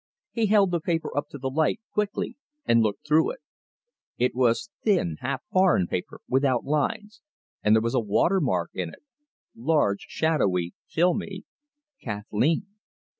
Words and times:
He 0.31 0.47
held 0.47 0.71
the 0.71 0.79
paper 0.79 1.15
up 1.15 1.29
to 1.29 1.37
the 1.37 1.51
light 1.51 1.79
quickly, 1.93 2.35
and 2.65 2.81
looked 2.81 3.05
through 3.07 3.29
it. 3.33 3.39
It 4.17 4.33
was 4.33 4.71
thin, 4.83 5.17
half 5.19 5.43
foreign 5.53 5.85
paper, 5.85 6.21
without 6.27 6.63
lines, 6.65 7.21
and 7.61 7.75
there 7.75 7.83
was 7.83 7.93
a 7.93 7.99
water 7.99 8.41
mark 8.41 8.71
in 8.73 8.89
it 8.89 9.03
large, 9.55 10.05
shadowy, 10.09 10.73
filmy 10.87 11.45
Kathleen. 12.01 12.65